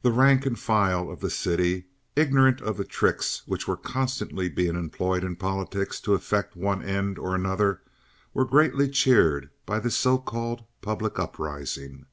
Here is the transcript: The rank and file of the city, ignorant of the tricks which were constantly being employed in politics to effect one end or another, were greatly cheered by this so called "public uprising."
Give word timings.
The 0.00 0.10
rank 0.10 0.46
and 0.46 0.58
file 0.58 1.10
of 1.10 1.20
the 1.20 1.28
city, 1.28 1.84
ignorant 2.16 2.62
of 2.62 2.78
the 2.78 2.84
tricks 2.86 3.42
which 3.44 3.68
were 3.68 3.76
constantly 3.76 4.48
being 4.48 4.74
employed 4.74 5.22
in 5.22 5.36
politics 5.36 6.00
to 6.00 6.14
effect 6.14 6.56
one 6.56 6.82
end 6.82 7.18
or 7.18 7.34
another, 7.34 7.82
were 8.32 8.46
greatly 8.46 8.88
cheered 8.88 9.50
by 9.66 9.80
this 9.80 9.98
so 9.98 10.16
called 10.16 10.64
"public 10.80 11.18
uprising." 11.18 12.06